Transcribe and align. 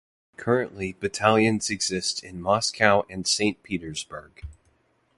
Currently 0.35 0.93
battalions 0.93 1.69
exist 1.69 2.23
in 2.23 2.41
Moscow 2.41 3.03
and 3.07 3.27
Saint 3.27 3.61
Petersburg. 3.61 4.43